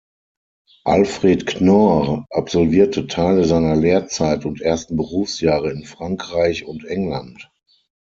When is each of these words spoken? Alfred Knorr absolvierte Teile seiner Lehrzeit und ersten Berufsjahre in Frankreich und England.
Alfred 0.83 1.45
Knorr 1.61 2.25
absolvierte 2.31 3.05
Teile 3.05 3.45
seiner 3.45 3.75
Lehrzeit 3.75 4.45
und 4.45 4.59
ersten 4.59 4.95
Berufsjahre 4.95 5.69
in 5.69 5.85
Frankreich 5.85 6.65
und 6.65 6.85
England. 6.85 7.51